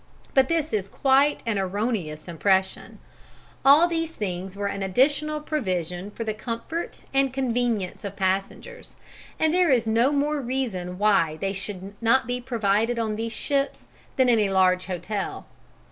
[0.33, 2.97] But this is quite an erroneous impression.
[3.63, 8.95] All these things were an additional provision for the comfort and convenience of passengers,
[9.37, 13.87] and there is no more reason why they should not be provided on these ships
[14.15, 15.45] than in a large hotel.